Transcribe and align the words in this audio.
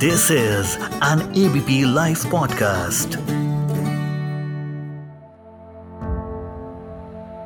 This 0.00 0.30
is 0.30 0.78
an 1.02 1.20
ABP 1.34 1.84
Life 1.94 2.24
podcast. 2.30 3.16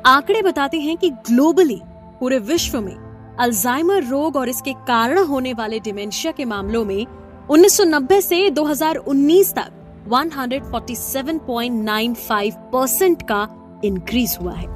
आंकड़े 0.07 0.41
बताते 0.41 0.79
हैं 0.79 0.97
कि 0.97 1.09
ग्लोबली 1.29 1.81
पूरे 2.19 2.39
विश्व 2.51 2.81
में 2.81 2.95
अल्जाइमर 3.39 4.03
रोग 4.03 4.35
और 4.35 4.49
इसके 4.49 4.73
कारण 4.87 5.17
होने 5.27 5.53
वाले 5.53 5.79
डिमेंशिया 5.79 6.31
के 6.31 6.45
मामलों 6.45 6.85
में 6.85 7.05
1990 7.49 8.21
से 8.21 8.49
2019 8.51 9.53
तक 9.55 9.71
147.95 10.09 12.51
परसेंट 12.73 13.21
का 13.31 13.47
इंक्रीज 13.85 14.37
हुआ 14.41 14.53
है 14.53 14.67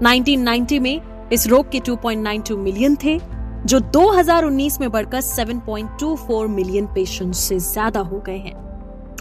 1990 0.00 0.80
में 0.80 1.00
इस 1.32 1.46
रोग 1.46 1.70
के 1.72 1.80
2.92 1.90 2.56
मिलियन 2.56 2.96
थे 3.04 3.39
जो 3.66 3.80
2019 3.80 4.80
में 4.80 4.90
बढ़कर 4.90 5.20
7.24 5.20 6.48
मिलियन 6.48 6.86
पेशेंट 6.86 7.34
से 7.34 7.58
ज़्यादा 7.58 8.00
हो 8.00 8.18
गए 8.18 8.36
हैं 8.36 8.54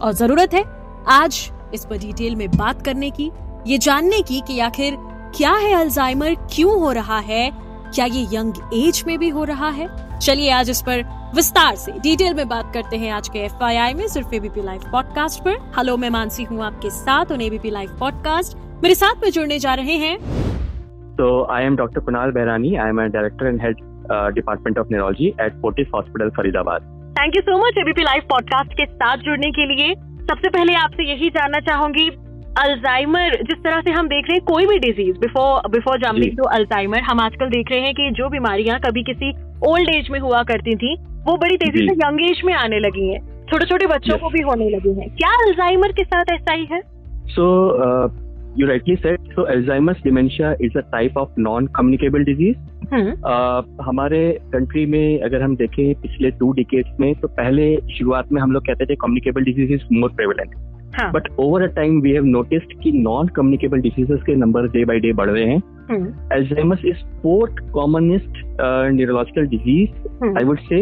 और 0.02 0.14
ज़रूरत 0.14 0.54
है 0.54 0.64
आज 1.08 1.52
इस 1.74 1.86
पर 1.86 1.98
डिटेल 1.98 2.36
में 2.36 2.52
बात 2.52 2.86
करने 2.86 3.10
की, 3.10 3.32
ये 3.68 3.78
जानने 3.78 4.22
की 4.22 4.42
कि 4.48 4.60
आखिर 4.60 4.98
क्या 5.38 5.52
है 5.52 5.74
अल्जाइमर 5.74 6.36
क्यों 6.36 6.80
हो 6.80 6.92
रहा 6.92 7.20
है, 7.20 7.52
क्या 7.96 8.06
ये 8.06 8.28
यंग 8.34 8.54
एज 8.74 9.04
में 9.08 9.20
भी 9.20 9.30
हो 9.30 9.44
रहा 9.44 9.70
है 9.70 10.20
चलिए 10.20 10.52
आज 10.52 10.70
इस 10.70 10.82
पर 10.82 11.04
विस्तार 11.36 11.76
से 11.76 11.92
डिटेल 11.92 12.34
में 12.34 12.48
बात 12.48 12.74
करते 12.74 12.98
हैं 12.98 13.12
आज 13.12 13.30
के 13.30 13.40
एफआईआई 13.40 13.94
में, 13.94 14.08
सिर्फ़ 14.08 14.36
एबीपी 14.36 14.62
लाइव 14.62 14.82
पॉडकास्ट 14.92 15.44
पर 15.44 15.74
हेलो 15.78 15.98
मैं 15.98 16.10
मानसी 16.10 16.44
हूँ 16.44 16.64
आपके 16.64 16.90
साथ 16.90 17.26
और 17.26 17.42
एबीपी 17.42 17.70
लाइव 17.70 17.98
पॉडकास्ट 18.00 18.58
मेरे 18.84 18.96
साथ 18.96 19.16
में 19.24 19.32
जुड़ने 19.32 19.60
जा 19.60 19.74
रहे 19.74 19.94
हैं 19.94 20.18
So, 21.20 21.46
I 21.50 21.64
am 21.64 21.76
Dr. 21.76 22.00
Kunal 22.00 22.32
Behrani. 22.32 22.80
I 22.80 22.88
am 22.90 23.00
a 23.00 23.10
director 23.10 23.58
head 23.58 23.89
uh, 24.12 24.80
of 24.80 24.88
of 24.88 25.22
at 25.22 25.54
at 25.54 25.86
hospital 25.96 26.30
Faridabad 26.30 26.82
thank 27.20 27.36
you 27.36 27.42
so 27.42 27.68
much 27.68 27.74
ABP 27.78 28.02
live 28.02 28.22
podcast 28.30 28.74
के 28.74 28.86
साथ 28.86 29.18
जुड़ने 29.18 29.52
के 29.52 29.66
लिए 29.66 29.96
सबसे 30.00 30.50
पहले 30.50 30.74
आपसे 30.74 31.10
यही 31.10 31.30
जानना 31.30 31.60
चाहूँगी 31.60 32.10
अल्जाइमर 32.60 33.30
जिस 33.44 33.64
तरह 33.64 33.82
से 33.82 33.92
हम 33.92 34.08
देख 34.08 34.26
रहे 34.26 34.36
हैं 34.36 34.46
कोई 34.46 34.66
भी 34.66 34.80
disease 34.80 35.20
before 35.20 35.70
before 35.70 35.98
jumping 35.98 36.38
to 36.38 36.44
Alzheimer 36.44 37.00
हम 37.00 37.20
आजकल 37.20 37.46
देख 37.50 37.72
रहे 37.72 37.80
हैं 37.80 37.94
कि 37.94 38.12
जो 38.12 38.30
बीमारियाँ 38.30 38.80
कभी 38.80 39.04
किसी 39.04 39.32
ओल्ड 39.68 39.90
एज 39.96 40.10
में 40.12 40.20
हुआ 40.20 40.44
करती 40.44 40.76
थी 40.76 40.96
वो 41.00 41.38
बड़ी 41.38 41.58
तेज़ी। 41.58 41.88
से 41.88 41.94
यंग 41.94 42.22
एज 42.22 42.42
में 42.46 42.54
आने 42.54 42.80
लगी 42.80 43.10
हैं 43.10 43.46
छोटे 43.52 43.66
छोटे 43.66 43.88
बच्चों. 43.88 44.18
को 44.18 44.30
भी 44.30 44.42
होने 44.42 44.70
लगी 44.70 45.00
हैं 45.00 45.10
क्या 45.10 45.30
अल्जाइमर 45.30 45.92
के 45.92 46.04
साथ 46.04 46.26
ऐसा 46.34 46.54
ही 46.54 46.66
है 46.72 46.82
so 47.26 47.76
you 47.84 48.30
you 48.60 48.68
rightly 48.68 48.96
said. 49.02 49.18
So 49.36 49.44
Alzheimer's 49.56 50.00
dementia 50.06 50.56
is 50.60 50.72
a 50.76 50.84
type 50.94 51.18
of 51.18 51.28
non-communicable 51.38 52.24
disease. 52.24 52.58
Hmm. 52.94 53.84
हमारे 53.84 54.22
कंट्री 54.54 54.86
में 54.86 55.22
अगर 55.22 55.42
हम 55.42 55.56
देखें 55.56 55.94
पिछले 56.02 56.32
टू 56.32 56.52
डिकेट्स 56.54 57.00
में 57.00 57.14
तो 57.16 57.28
पहले 57.28 57.76
शुरुआत 57.98 58.32
में 58.32 58.42
हम 58.42 58.52
लोग 58.52 58.66
कहते 58.66 58.86
थे 58.86 58.96
communicable 58.96 59.44
disease 59.44 59.74
is 59.74 59.82
more 59.92 60.12
prevalent 60.12 60.56
but 61.14 61.28
over 61.40 61.64
a 61.64 61.68
time 61.74 62.00
we 62.02 62.12
have 62.12 62.24
noticed 62.26 62.74
कि 62.84 62.92
नॉन 62.92 63.28
कम्युनिकेबल 63.28 63.82
डिजीजेस 63.82 64.22
के 64.26 64.36
नंबर 64.36 64.68
डे 64.68 64.86
बाय 64.86 65.00
डे 65.00 65.12
बढ़ 65.14 65.30
रहे 65.30 65.46
हैं. 65.46 65.62
Alzheimer's 66.34 66.82
is 66.86 67.04
fourth 67.22 67.60
commonest 67.72 68.42
neurological 68.92 69.48
disease 69.48 70.38
I 70.38 70.44
would 70.44 70.60
say 70.60 70.80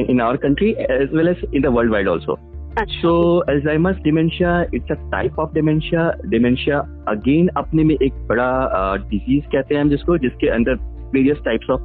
in 0.00 0.20
our 0.20 0.36
country 0.36 0.70
as 0.80 1.14
well 1.14 1.28
as 1.28 1.44
in 1.54 1.62
the 1.62 1.66
world 1.66 1.92
wide 1.92 2.08
also 2.08 2.38
so 2.80 3.12
Alzheimer's 3.50 3.96
dementia 3.96 4.60
it's 4.74 4.90
a 4.90 4.94
type 5.10 5.38
of 5.38 5.54
dementia 5.54 6.10
dementia 6.26 6.78
again 7.08 7.48
अपने 7.56 7.84
में 7.84 7.94
एक 7.94 8.12
बड़ा 8.28 8.96
disease 8.96 9.44
uh, 9.44 9.52
कहते 9.52 9.74
हैं 9.74 9.82
हम 9.82 9.90
जिसको 9.90 10.18
जिसके 10.18 10.48
अंदर 10.48 10.78
वेरियस 11.14 11.38
टाइप्स 11.44 11.70
ऑफ़ 11.70 11.80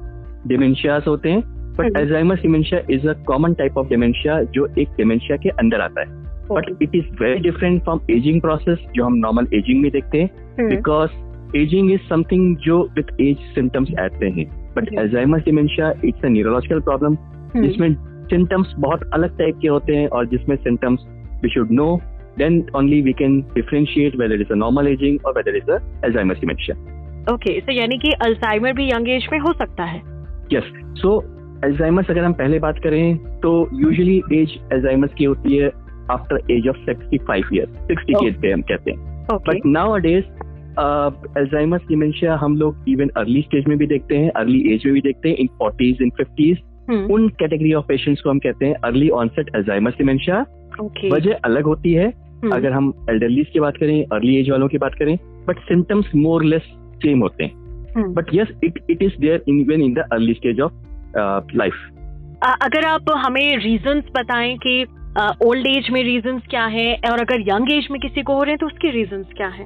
डिमेंशिया 0.47 1.02
होते 1.08 1.30
हैं 1.30 1.41
but 1.77 1.97
Alzheimer's 1.97 2.41
dementia 2.41 2.81
is 2.89 3.08
a 3.08 3.14
common 3.14 3.53
type 3.53 3.78
of 3.78 3.88
dementia 3.88 4.41
जो 4.44 4.67
एक 4.80 4.88
डिमेंशिया 4.97 5.38
के 5.38 5.50
अंदर 5.50 5.81
आता 5.81 6.02
है। 6.02 6.08
But 6.52 6.81
it 6.81 6.95
is 6.95 7.05
very 7.22 7.39
different 7.39 7.83
from 7.83 8.00
ageing 8.11 8.41
process 8.41 8.78
जो 8.96 9.06
हम 9.06 9.13
नॉर्मल 9.13 9.47
एजिंग 9.53 9.81
में 9.81 9.91
देखते 9.91 10.22
हैं 10.22 10.68
बिकॉज़ 10.69 11.12
एजिंग 11.57 11.91
इज़ 11.91 12.01
समथिंग 12.01 12.57
जो 12.57 12.81
विथ 12.84 13.22
एज 13.22 13.38
सिम्टम्स 13.38 13.90
आते 14.00 14.25
हैं। 14.25 14.73
But 14.75 14.94
Alzheimer's 15.00 15.41
dementia 15.41 15.94
it's 16.06 16.25
a 16.25 16.28
neurological 16.28 16.79
problem 16.79 17.16
जिसमें 17.62 17.96
सिम्टम्स 18.29 18.73
बहुत 18.79 19.09
अलग 19.13 19.38
टाइप 19.38 19.56
के 19.62 19.67
होते 19.67 19.96
हैं 19.96 20.07
और 20.07 20.25
जिसमें 20.25 20.56
symptoms 20.56 21.00
we 21.44 21.50
should 21.50 21.72
know 21.72 22.00
then 22.38 22.66
only 22.75 23.01
we 23.01 23.13
can 23.13 23.41
differentiate 23.41 24.16
whether 24.16 24.41
is 24.41 24.51
a 24.51 24.56
normal 24.56 24.88
ageing 24.88 25.19
और 25.25 25.34
whether 25.38 25.57
is 25.57 25.72
a 25.72 25.78
dementia 26.17 27.00
okay 27.30 27.59
तो 27.62 27.72
यानी 27.72 27.98
कि 27.98 28.12
अल्जाइमर 28.12 28.74
भी 28.74 28.92
यंग 28.92 29.09
एज 29.09 29.28
में 29.32 29.40
हो 29.40 29.54
सकता 29.54 29.84
है। 29.84 30.02
यस 30.54 30.72
सो 31.02 31.20
Alzheimer's 31.66 32.09
अगर 32.09 32.24
हम 32.24 32.34
पहले 32.34 32.59
बात 32.59 32.80
करें 32.84 33.18
तो 33.18 33.70
usually 33.84 34.34
एज 34.34 34.58
Alzheimer's 34.74 35.14
की 35.14 35.24
होती 35.24 35.58
है 35.58 35.68
after 36.12 36.52
age 36.52 36.68
of 36.68 36.78
65 36.78 37.52
years 37.54 37.76
60 37.92 38.14
Oh. 38.14 38.24
के 38.24 38.32
age 38.32 38.42
पे 38.42 38.52
हम 38.52 38.62
कहते 38.62 38.92
हैं। 38.92 39.28
बट 39.32 39.66
नाउ 39.66 39.92
अडेज 39.92 40.24
एल्जाइमर्स 41.38 41.82
डिमेंशिया 41.88 42.36
हम 42.36 42.58
लोग 42.58 42.90
इवन 42.90 43.09
अर्ली 43.18 43.42
स्टेज 43.42 43.66
में 43.68 43.78
भी 43.78 43.88
देखते 43.88 44.18
हैं 44.18 44.32
अर्ली 44.32 44.74
एज 44.74 44.82
में 44.86 44.94
भी 44.94 45.02
देखते 45.02 45.30
हैं 45.30 45.36
इन 45.36 45.48
फोर्टीज 45.48 45.98
इन 46.02 46.09
फिफ्टीज 46.09 46.58
उन 47.12 47.28
कैटेगरी 47.30 47.74
ऑफ़ 47.74 47.86
पेशेंट्स 47.88 48.22
को 48.22 48.30
हम 48.30 48.40
कहते 48.40 48.66
हैं 48.66 48.76
अर्ली 48.84 49.09
ऑनसेट 49.09 49.56
एल्जाइमर्स 49.56 49.96
डिमेंशिया 49.98 50.46
वजह 51.14 51.34
अलग 51.34 51.64
होती 51.64 51.94
है 51.94 52.08
हम्म, 52.08 52.56
अगर 52.56 52.72
हम 52.72 52.94
एल्डरलीज 53.09 53.48
की 53.48 53.59
बात 53.59 53.78
करें 53.78 54.06
अर्ली 54.06 54.36
एज 54.36 54.50
वालों 54.50 54.68
की 54.68 54.78
बात 54.78 54.96
करें 54.96 55.18
but 55.48 55.59
symptoms 55.59 56.06
more 56.16 56.44
less 56.44 56.62
same 57.01 57.19
होते 57.19 57.44
हैं। 57.44 58.13
But 58.13 58.34
yes 58.34 58.47
it 58.63 58.79
it 58.89 59.03
is 59.03 59.19
there 59.22 59.44
even 59.50 59.81
in 59.81 59.94
the 59.94 60.07
early 60.13 60.34
stage 60.34 60.62
of 60.62 61.56
life 61.56 61.73
अगर 62.62 62.85
आप 62.85 63.12
हमें 63.17 63.57
रीजंस 63.57 64.03
बताएँ 64.16 64.57
कि 64.57 64.84
ओल्ड 65.45 65.67
एज 65.67 65.90
में 65.91 66.01
रीजंस 66.03 66.41
क्या 66.50 66.66
है 66.66 66.94
और 67.11 67.19
अगर 67.19 67.41
यंग 67.41 67.72
एज 67.73 67.88
में 67.91 68.00
किसी 68.01 68.22
को 68.22 68.35
हो 68.35 68.44
रहे 68.44 68.51
हैं 68.51 68.57
तो 68.57 68.67
उसके 68.67 68.91
रीजंस 68.91 69.25
क्या 69.38 69.47
है? 69.47 69.66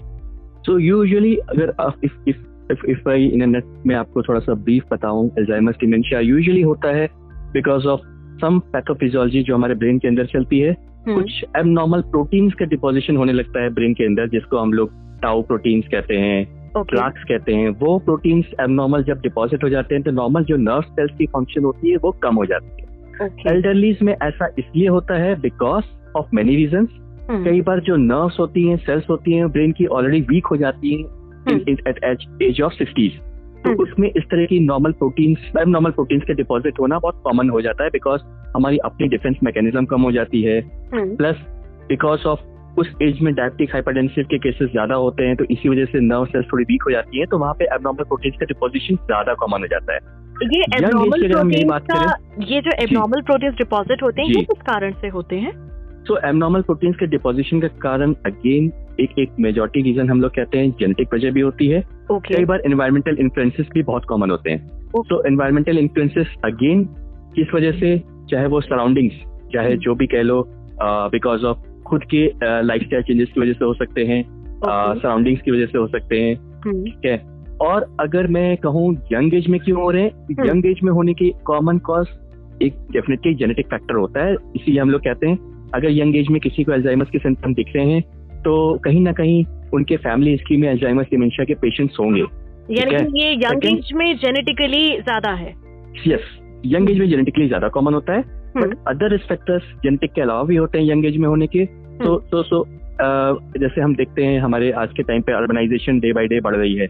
सो 0.66 0.78
यूजुअली 0.79 1.35
अगर 1.35 1.74
if 2.03 2.18
if 2.28 2.85
if 2.90 3.09
I 3.09 3.25
in 3.25 3.50
net 3.50 3.63
में 3.88 3.95
आपको 3.95 4.22
थोड़ा 4.22 4.40
सा 4.40 4.53
ब्रीफ 4.53 4.84
बताऊँ 4.91 5.29
एल्जाइमर्स 5.40 5.78
डिमेंशिया 5.79 6.19
यूजुअली 6.19 6.62
होता 6.62 6.95
है 6.95 7.07
बिकॉज़ 7.53 7.88
ऑफ़ 7.88 8.01
सम 8.41 8.59
पैथोफिजियोलॉजी 8.74 9.44
जो 9.44 9.56
हमारे 9.56 9.75
ब्रेन 9.75 10.00
के 10.00 10.07
अंदर 10.07 10.25
चलती 10.25 10.59
है। 10.59 10.72
हम्म, 10.72 11.16
कुछ 11.16 11.45
एबनॉर्मल 11.57 12.01
प्रोटीन्स 12.01 12.53
का 12.53 12.66
डिपोजिशन 12.66 13.18
होने 13.18 13.34
लगता 13.34 13.63
है 13.63 13.69
ब्रेन 13.69 13.94
के 13.94 14.06
अंदर 14.06 14.29
जिसको 14.29 14.57
हम 14.57 14.74
लोग 14.74 14.91
टाउ 15.22 15.41
प्रोटीन्स 15.41 15.88
कहते 15.88 16.18
हैं। 16.18 16.65
प्लाक्स 16.84 17.24
कहते 17.24 17.53
हैं 17.53 17.69
वो 17.69 18.00
प्रोटीन्स 18.00 18.46
एबनॉर्मल 18.62 19.03
जब 19.03 19.19
डिपॉजिट 19.19 19.63
हो 19.63 19.69
जाते 19.69 19.96
हैं 19.96 20.03
तो 20.03 20.12
नॉर्मल 20.12 20.44
जो 20.44 20.58
नर्व 20.58 20.81
सेल्स 20.81 21.18
की 21.18 21.25
फ़ंक्शन 21.25 21.63
होती 21.63 21.91
है 21.91 21.97
वो 21.97 22.12
कम 22.12 22.36
हो 22.36 22.46
जाती 22.46 22.68
है। 22.68 23.56
एल्डरलीज 23.56 23.97
में 24.02 24.16
ऐसा 24.24 24.47
इसलिए 24.59 24.88
होता 24.88 25.13
है 25.13 25.41
बिकॉज़ 25.41 25.86
ऑफ़ 26.16 26.25
मेनी 26.34 26.66
हम्म, 27.30 27.46
कई 27.46 27.62
बार 27.62 27.80
जो 27.80 27.96
नर्व्स 27.96 28.40
होती 28.40 28.68
हैं 28.68 28.78
सेल्स 28.78 29.09
होती 29.09 29.34
हैं 29.34 29.52
ब्रेन 29.52 29.72
की 29.72 29.86
ऑलरेडी 29.86 30.22
वीक 30.22 30.46
हो 30.46 30.58
जाती 30.58 30.94
हैं 30.94 31.09
at 31.88 32.03
age 32.03 32.41
age 32.41 32.62
of 32.62 32.74
sixties 32.74 33.12
तो 33.63 33.69
हम्म। 33.69 33.84
उसमें 33.84 34.12
इस 34.18 34.24
तरह 34.24 34.46
की 34.46 34.59
नॉर्मल 34.59 34.92
प्रोटीन्स 34.92 35.40
नॉर्मल 35.68 35.92
प्रोटीन्स 35.92 36.24
के 36.24 36.34
डिपॉजिट 36.34 36.80
होना 36.80 37.00
बहुत 37.00 37.22
कॉमन 37.24 37.50
हो 37.50 37.62
जाता 37.62 37.84
है 37.84 37.90
बिकॉज़ 37.90 38.22
हमारी 38.56 38.78
अपनी 38.78 39.07
डिफेंस 39.07 39.38
मैकेनिज्म 39.44 39.86
कम 39.86 40.02
हो 40.02 40.12
जाती 40.12 40.42
है। 40.42 40.62
प्लस 40.94 41.36
बिकॉज़ 41.90 42.22
ऑफ़ 42.24 42.40
उस 42.78 42.91
एज 43.02 43.19
में 43.22 43.34
डायबिटिक 43.36 43.72
हाइपरटेंसिव 43.74 44.25
के 44.31 44.38
केसेस 44.40 44.69
ज़्यादा 44.72 44.96
होते 44.97 45.24
हैं 45.24 45.36
तो 45.36 45.46
इसी 45.52 45.69
वजह 45.69 45.86
से 45.86 46.00
नर्व 46.02 46.25
सेल्स 46.25 46.46
थोड़ी 46.53 46.63
वीक 46.63 46.84
हो 46.84 46.91
जाती 46.91 47.19
हैं 47.19 47.28
तो 47.28 47.38
वहाँ 47.38 47.53
पे 47.59 47.66
एबनॉर्मल 47.75 48.03
प्रोटीन्स 48.03 48.38
का 48.40 48.46
डिपोजिशन 48.46 48.96
ज़्यादा 49.06 49.34
कॉमन 49.34 49.62
हो 49.62 49.68
जाता 49.68 49.94
है। 49.94 50.00
ये 50.47 50.62
एबनॉर्मल 50.78 51.28
प्रोटीन्स 51.28 52.50
ये 52.50 52.62
जो 52.62 52.72
एबनॉर्मल 52.84 53.22
प्रोटीन्स 53.22 53.56
डिपॉजिट 53.58 54.03
होते 54.03 54.22
हैं 54.22 54.30
ये 54.30 54.41
किस 54.44 54.62
कारण 54.63 54.94
से 55.02 55.08
होते 55.09 55.36
हैं? 55.38 55.52
सो 56.08 56.18
एबनॉर्मल 56.28 56.62
प्रोटीन्स 56.62 56.96
के 56.96 57.06
डिपोजिशन 57.08 57.59
का 57.59 57.68
कारण 57.81 58.13
अगेन 58.25 58.72
एक 59.02 59.19
एक 59.19 59.31
मेजोरिटी 59.40 59.81
रीजन 59.81 60.09
हम 60.09 60.22
लोग 60.22 60.31
कहते 60.31 60.57
हैं 60.57 60.72
जेनेटिक 60.80 61.13
वजह 61.13 61.31
भी 61.31 61.42
होती 61.42 61.68
है। 61.68 61.84
ओके 62.12 62.36
कई 62.36 62.46
बार 62.46 62.62
एनवायरमेंटल 62.66 63.18
इन्फ्लुएंसेस 63.19 63.68
भी 63.74 63.84
बहुत 63.84 64.06
कॉमन 64.06 64.31
होते 64.31 64.52
हैं। 64.52 64.92
तो 65.03 65.24
एनवायरमेंटल 65.28 65.78
इन्फ्लुएंसेस 65.78 66.36
अगेन 66.46 66.83
किस 67.36 67.54
वजह 67.54 67.80
से? 67.80 67.98
चाहे 68.30 68.45
वो 68.48 68.62
सराउंडिंग्स 68.62 69.16
चाहे 69.54 69.75
जो। 69.77 69.95
भी 69.95 70.07
कह 70.07 70.22
लो 70.22 70.44
बिकॉज़ 71.12 71.45
ऑफ़ 71.45 71.57
खुद 71.88 72.04
के 72.14 72.26
लाइफ 72.64 72.84
स्टाइल 72.84 73.04
चेंजेस 73.04 73.32
की 73.34 73.42
वजह 73.42 73.54
से 73.54 73.66
हो 73.66 73.74
सकते 73.74 74.06
हैं 74.06 74.24
सराउंडिंग्स 74.66 75.42
की 75.42 75.52
वजह 75.52 75.66
से 75.66 75.78
हो 75.78 75.88
सकते 75.88 76.22
हैं 76.22 76.36
हम्म, 76.36 76.84
ठीक 76.84 77.06
है? 77.06 77.18
और 77.62 77.86
अगर 78.00 78.28
मैं 78.28 78.56
कहूँ 78.58 78.94
यंग 79.12 79.34
एज 79.34 79.48
में 79.48 79.60
क्यों 79.60 79.82
हो 79.82 79.90
रहे 79.92 80.04
हैं? 80.04 80.12
हम्म। 80.12 80.50
यंग 80.50 80.66
एज 80.66 80.80
में 80.84 80.92
होने 80.92 81.14
की 81.14 81.32
कॉमन 81.46 81.78
कॉज 81.90 82.08
एक 82.62 82.78
डेफिनेटली 82.92 83.34
जेनेटिक 83.36 83.68
फैक्टर 83.68 83.96
होता 83.96 84.26
है 84.26 84.34
इसीलिए 84.34 84.80
हम 84.82 84.90
लोग 84.90 85.02
कहते 85.02 85.28
हैं 85.28 85.70
अगर 85.74 85.92
यंग 85.92 86.16
एज 86.16 86.28
में 86.30 86.40
किसी 86.42 86.64
को 86.64 86.72
एल्जाइमस 86.72 87.10
के 87.10 87.20
सिम्टम 87.20 87.54
दिख 87.54 87.72
रहे 87.76 87.92
हैं 87.92 88.02
तो 88.44 88.56
कहीं 88.78 89.02
ना 89.02 89.12
कहीं 89.12 89.44
उनके 89.74 89.98
फैमिली 89.98 90.32
हिस्ट्री 90.32 90.58
में 90.58 90.70
अल्जाइमर्स 90.70 91.08
डिमेंशिया 91.12 91.46
के 91.46 91.54
पेशेंट्स 91.56 92.00
होंगे 92.00 92.24
यानी 92.72 93.22
ये 93.22 93.32
यंग 93.34 93.66
एज 93.66 93.90
में 93.96 94.18
जेनेटिकली 94.18 94.84
ज़्यादा 94.98 95.32
है। 95.34 95.54
यस 96.08 96.28
यंग 96.65 96.89
एज 96.89 97.00
में 97.00 97.07
जेनेटिकली 97.09 97.47
ज़्यादा 97.47 97.67
कॉमन 97.69 97.94
होता 97.94 98.13
है 98.13 98.21
हम्म। 98.21 98.65
But 98.65 98.77
other 98.88 99.12
risk 99.12 99.27
factors 99.29 99.63
genetic 99.83 100.12
के 100.13 100.21
अलावा 100.21 100.44
भी 100.44 100.56
होते 100.56 100.77
हैं 100.77 100.85
यंग 100.85 101.06
एज 101.06 101.17
में 101.17 101.27
होने 101.27 101.47
के। 101.47 101.65
तो 101.97 102.15
तो 102.31 102.44
सो 102.44 102.65
जैसे 103.59 103.81
हम 103.81 103.95
देखते 103.95 104.25
हैं 104.25 104.39
हमारे 104.39 104.71
आज 104.73 104.94
के 104.97 105.03
टाइम 105.03 105.21
पे 105.21 105.33
अर्बनाइजेशन 105.33 106.00
डे 106.00 106.13
बाय 106.13 106.27
डे 106.27 106.39
बढ़ 106.41 106.56
रही 106.56 106.75
है। 106.75 106.88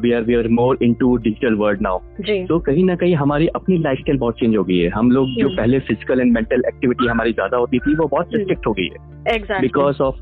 We 0.00 0.12
are 0.12 0.22
we 0.22 0.34
are 0.34 0.48
more 0.50 0.78
into 0.82 1.16
digital 1.18 1.54
world 1.56 1.80
now 1.82 1.98
तो 2.48 2.58
कहीं 2.60 2.84
ना 2.84 2.94
कहीं 2.96 3.14
हमारी 3.16 3.46
अपनी 3.56 3.78
लाइफ 3.78 3.98
स्टाइल 3.98 4.18
बहुत 4.18 4.38
चेंज 4.38 4.56
हो 4.56 4.64
गई 4.64 4.78
है। 4.78 4.88
हम 4.90 5.10
लोग 5.10 5.28
जो 5.30 5.46
हम्म। 5.46 5.56
पहले 5.56 5.78
फ़िज़िकल 5.80 6.20
एंड 6.20 6.32
मेंटल 6.34 6.62
एक्टिविटी 6.68 7.06
हमारी 7.06 7.32
ज़्यादा 7.32 7.56
होती 7.56 7.78
थी 7.78 7.94
वो 7.96 8.06
बहुत 8.06 8.26
हम्म। 8.26 8.36
रिस्ट्रिक्ट 8.36 8.66
हो 8.66 8.72
गई 8.72 8.88
है। 8.88 9.60
Because 9.60 10.02
of 10.02 10.16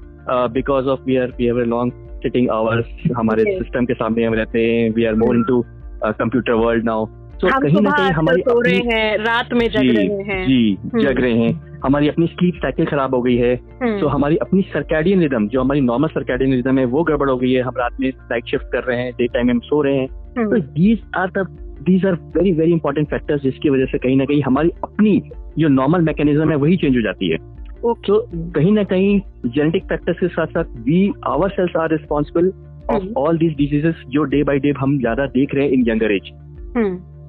because 0.52 0.86
of 0.88 1.00
we 1.06 1.16
are 1.16 1.32
we 1.38 1.46
have 1.46 1.58
long 1.66 1.92
sitting 2.22 2.48
hours 2.50 2.86
हमारे 3.16 3.44
सिस्टम 3.48 3.84
के 3.86 3.94
सामने 3.94 4.24
हम 4.24 4.34
रहते 4.34 4.64
हैं। 4.66 4.90
We 4.94 5.04
are 5.04 5.14
more 5.16 5.36
into 5.36 5.62
computer 6.04 6.52
world 6.54 6.84
now 6.84 7.06
तो 7.40 7.48
हम 7.48 7.62
कहीं 7.62 7.80
ना 7.80 7.90
कहीं 7.90 8.10
हमारी 8.10 8.42
सो 8.42 8.60
रहे 8.60 8.78
हैं 8.86 9.18
रात 9.18 9.52
में 9.52 9.68
जग 9.68 9.90
रहे 9.96 10.22
हैं। 10.28 10.46
जी 10.46 10.78
हम्म। 10.84 11.02
जग 11.02 11.20
रहे 11.20 11.32
हैं। 11.32 11.52
हमारी 11.84 12.08
अपनी 12.08 12.26
स्लीप 12.26 12.54
साइकिल 12.54 12.86
खराब 12.86 13.14
हो 13.14 13.20
गई 13.22 13.36
है। 13.36 13.54
हम्म, 13.54 14.00
तो 14.00 14.08
हमारी 14.08 14.36
अपनी 14.36 14.62
सर्कैडियन 14.62 15.20
रिदम 15.20 15.48
जो 15.48 15.60
हमारी 15.60 15.80
नॉर्मल 15.80 16.08
सर्कैडियन 16.08 16.52
रिदम 16.52 16.78
है 16.78 16.84
वो 16.84 17.02
गड़बड़ 17.02 17.28
हो 17.30 17.36
गई 17.36 17.52
है। 17.52 17.62
हम 17.62 17.74
रात 17.78 18.00
में 18.00 18.08
नाइट 18.08 18.46
शिफ्ट 18.46 18.72
कर 18.72 18.84
रहे 18.84 19.02
हैं 19.02 19.12
डे 19.12 19.26
टाइम 19.26 19.46
में 19.46 19.54
हम 19.54 19.60
सो 19.60 19.82
रहे 19.82 19.96
हैं। 19.96 20.06
तो 20.06 20.40
हम्म, 20.40 20.60
these 20.60 21.02
are 21.16 21.30
the 21.30 21.46
these 21.82 22.06
are 22.06 22.14
very 22.36 22.52
very 22.52 22.72
important 22.72 23.08
factors 23.08 23.42
जिसकी 23.42 23.70
वजह 23.70 23.86
से 23.86 23.98
कहीं 23.98 24.16
ना 24.16 24.24
कहीं 24.24 24.42
हमारी 24.42 24.70
अपनी 24.84 25.20
जो 25.58 25.68
नॉर्मल 25.68 26.00
मैकेनिज्म 26.00 26.50
है 26.50 26.56
वही 26.56 26.76
चेंज 26.76 26.96
हो 26.96 27.02
जाती 27.02 27.28
है। 27.28 27.36
तो 27.78 28.18
कहीं 28.54 28.72
ना 28.72 28.82
कहीं 28.84 29.20
जेनेटिक 29.46 29.84
फैक्टर्स 29.84 30.18
के 30.18 30.28
साथ 30.28 30.46
साथ 30.46 30.64
we 30.78 31.12
our 31.26 31.50
cells 31.50 31.76
are 31.76 31.90
responsible 31.90 32.52
of. 32.90 33.04
All 33.16 33.38
these 33.38 33.54
diseases 33.56 34.02
जो 34.08 34.24
डे 34.24 34.42
बाई 34.42 34.58
डे 34.58 34.72
हम 34.78 34.98
ज़्यादा 34.98 35.26
देख 35.26 35.54
रहे 35.54 35.64
हैं 35.64 35.72
in 35.72 35.84
younger 35.88 36.12
age 36.12 36.30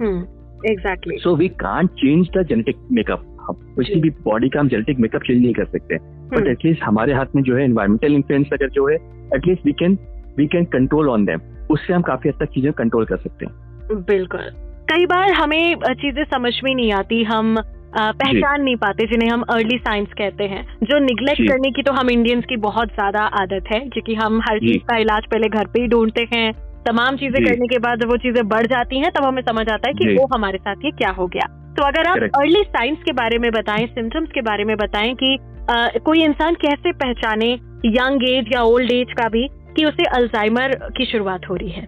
exactly 0.01 1.18
so 1.18 1.36
we 1.36 1.48
can't 1.57 1.90
change 1.92 2.30
the 2.38 2.46
genetic 2.50 2.78
makeup 2.92 3.25
किसी 3.51 4.00
भी 4.01 4.10
बॉडी 4.24 4.50
का 4.50 4.60
हम 4.60 4.68
जेनेटिक 4.69 5.00
मेकअप 5.00 5.22
चेंज 5.22 5.42
नहीं 5.42 5.54
कर 5.54 5.66
सकते। 5.66 5.96
हम्म। 5.96 6.30
बट 6.30 6.48
एटलीस्ट 6.48 6.84
हमारे 6.84 7.13
हाथ 7.13 7.36
में 7.36 7.42
जो 7.44 7.56
है 7.56 7.63
एनवायरमेंटल 7.63 8.13
इन्फ्लुएंस 8.16 8.50
अगर 8.54 8.69
जो 8.69 8.88
है 8.88 8.96
at least 9.36 9.66
we 9.66 9.72
can 9.80 9.98
we 10.38 10.48
can 10.48 10.66
control 10.74 11.10
on 11.10 11.25
them 11.25 11.40
उससे 11.72 11.94
हम 11.94 12.01
काफ़ी 12.01 12.30
हद 12.30 12.36
तक 12.40 12.54
चीज़ें 12.54 12.72
कंट्रोल 12.74 13.06
कर 13.06 13.18
सकते 13.18 13.46
हैं। 13.46 14.04
बिल्कुल। 14.06 14.50
कई 14.88 15.06
बार 15.06 15.31
हमें 15.34 15.75
चीज़ें 15.96 16.24
समझ 16.25 16.54
में 16.63 16.74
नहीं 16.75 16.92
आती 16.94 17.24
हम 17.24 17.56
पहचान 17.92 18.62
नहीं 18.62 18.75
पाते 18.75 19.06
जिन्हें 19.07 19.30
हम 19.30 19.42
अर्ली 19.50 19.78
साइंस 19.78 20.07
कहते 20.18 20.44
हैं। 20.44 20.63
जो 20.84 21.00
निग्लेक्ट 21.00 21.42
करने 21.42 21.72
की 21.72 21.84
तो 21.84 21.94
हम 21.94 22.10
इंडियंस 22.10 22.46
की 22.46 22.57
बहुत 22.57 22.88
ज़्यादा 22.90 23.24
आदत 23.42 23.72
है 23.74 23.80
क्योंकि 23.88 24.16
हम 24.16 24.40
हर 24.42 24.60
चीज़ 24.60 24.84
का 24.84 24.98
इलाज 24.98 25.25
पहले 25.25 25.48
घर 25.50 25.68
पे 25.68 25.81
ही 25.81 25.88
ढूंढते 25.88 26.28
हैं। 26.34 26.51
तमाम 26.88 27.18
चीज़ें 27.18 27.46
करने 27.46 27.68
के 27.68 27.78
बाद 27.78 28.00
जब 28.00 28.10
वो 28.10 28.18
चीज़ें 28.18 28.48
बढ़ 28.48 28.68
जाती 28.68 29.00
हैं 29.00 29.12
तब 29.12 29.24
हमें 29.24 29.42
समझ 29.42 29.68
आता 29.70 29.88
है 29.88 29.94
कि 29.94 30.16
वो 30.18 30.28
हमारे 30.34 30.58
साथ 30.58 30.76
ये 30.86 30.92
क्या 30.92 31.10
हो 31.10 31.28
गया। 31.28 31.48
तो 31.76 31.84
अगर 31.84 32.08
आप 32.08 32.18
अर्ली 32.36 32.64
साइंस 32.64 32.98
के 33.06 33.12
बारे 33.12 33.38
में 33.38 33.52
बताएँ 33.52 33.88
सिम्टम्स 33.88 34.30
के 34.31 34.42
बारे 34.42 34.64
में 34.64 34.78
बताएँ 34.78 35.14
कि 35.16 35.38
अ, 35.70 35.88
कोई 36.06 36.24
इंसान 36.24 36.54
कैसे 36.56 36.92
पहचाने 36.92 37.52
यंग 37.86 38.24
एज 38.30 38.46
या 38.54 38.62
ओल्ड 38.62 38.92
एज 38.92 39.12
का 39.12 39.28
भी 39.30 39.48
कि 39.76 39.86
उसे 39.86 40.04
अल्जाइमर 40.04 40.76
की 40.98 41.06
शुरुआत 41.06 41.50
हो 41.50 41.56
रही 41.56 41.70
है। 41.70 41.86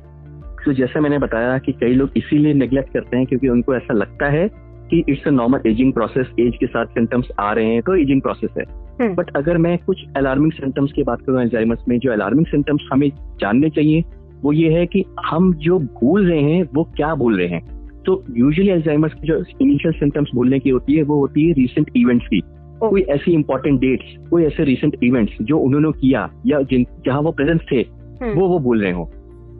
तो 0.66 0.74
जैसे 0.74 1.00
मैंने 1.00 1.18
बताया 1.18 1.58
कि 1.58 1.72
कई 1.72 1.94
लोग 1.94 2.10
इसीलिए 2.18 2.54
नेग्लेक्ट 2.54 2.94
करते 2.94 3.18
हैं 3.18 3.26
क्योंकि 3.26 3.50
उनको 3.50 3.76
ऐसा 3.76 3.94
लगता 3.94 4.30
है 4.30 4.48
कि 4.90 5.04
it's 5.10 5.28
a 5.28 5.32
normal 5.32 5.62
ageing 5.68 5.94
process 5.94 6.28
age 6.40 6.58
के 6.60 6.66
साथ 6.66 6.86
सिम्टम्स 6.86 7.28
आ 7.40 7.52
रहे 7.54 7.66
हैं 7.66 7.82
तो 7.82 7.96
एजिंग 7.96 8.22
प्रोसेस 8.22 8.50
है। 8.58 8.64
हम्म। 9.02 9.16
बट 9.16 9.36
अगर 9.36 9.58
मैं 9.58 9.78
कुछ 9.78 10.04
अलार्मिंग 10.18 10.52
सिम्टम्स 10.52 10.92
की 10.92 11.04
बात 11.04 11.22
करूँ 11.22 11.42
अल्जाइमर्स 11.42 11.84
में 11.88 12.00
जो 12.00 12.12
अलार्मिंग 12.12 12.46
सिम्टम्स 12.46 12.82
हमें 12.94 13.10
जानने 13.42 13.70
चाहिए 13.70 14.02
वो 14.44 14.54
ये 14.54 14.72
है 14.74 14.86
कि 14.86 15.04
हम 15.26 15.54
जो 15.60 15.80
भूल 15.80 16.30
रहे 16.30 16.42
हैं 16.42 16.64
वो 16.74 16.84
क्या 16.96 17.14
भूल 17.16 17.38
रहे 17.38 17.48
हैं 17.48 17.62
तो 18.06 18.24
यूजुअली 18.38 18.70
अल्जाइमर्स 18.70 19.14
की 19.14 19.28
जो 19.28 19.38
इनिशियल 19.62 19.94
सिम्टम्स 19.94 20.30
भूलने 20.36 20.60
की 20.60 20.70
होती 20.70 20.96
है 20.96 21.04
वो 21.04 21.20
होती 21.20 21.48
है 21.48 21.54
रीसेंट 21.54 21.92
इवेंट्स 21.96 22.28
की 22.28 22.42
कोई 22.80 23.02
ऐसी 23.10 23.32
इंपॉर्टेंट 23.32 23.80
डेट्स 23.80 24.16
कोई 24.30 24.44
ऐसे 24.44 24.64
रिसेंट 24.64 24.98
इवेंट्स 25.04 25.34
जो 25.42 25.58
उन्होंने 25.58 25.92
किया 25.92 26.30
या 26.46 26.62
जिन 26.62 26.86
जहाँ 27.06 27.22
वो 27.22 27.32
प्रेजेंट 27.32 27.62
थे 27.72 27.82
हम्म। 28.22 28.34
वो 28.34 28.48
वो 28.48 28.60
भूल 28.60 28.82
रहे 28.82 28.92
हो 28.92 29.10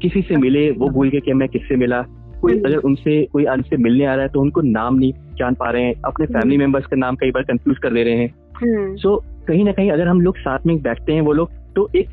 किसी 0.02 0.22
से 0.22 0.36
मिले 0.36 0.70
वो 0.72 0.90
भूल 0.90 1.10
गए 1.10 1.20
कि 1.20 1.34
मैं 1.34 1.48
किससे 1.50 1.76
मिला 1.76 2.02
कोई 2.42 2.54
हम्म। 2.54 2.66
अगर 2.66 2.78
उनसे 2.78 3.24
कोई 3.26 3.46
उनसे 3.46 3.78
मिलने 3.78 4.06
आ 4.06 4.14
रहा 4.14 4.24
है 4.24 4.30
तो 4.30 4.42
उनको 4.42 4.62
नाम 4.62 4.96
नहीं 4.96 5.12
जान 5.40 5.56
पा 5.56 5.70
रहे 5.70 5.84
हैं 5.84 5.94
अपने 6.06 6.26
हम्म। 6.26 6.40
फैमिली 6.40 6.58
मेंबर्स 6.58 6.86
का 6.86 6.98
नाम 6.98 7.16
कई 7.16 7.32
बार 7.32 7.44
कंफ्यूज 7.44 7.78
कर 7.78 7.92
ले 7.92 8.04
रहे 8.04 8.16
हैं 8.16 8.34
हम्म, 8.56 8.96
सो 8.96 9.16
कहीं 9.48 9.64
ना 9.66 9.72
कहीं 9.72 9.92
अगर 9.92 10.08
हम 10.08 10.22
लोग 10.22 10.38
साथ 10.38 10.66
में 10.66 10.82
बैठते 10.82 11.14
हैं 11.14 11.22
वो 11.22 11.34
लोग 11.34 11.52
तो 11.76 11.90
एक 11.96 12.10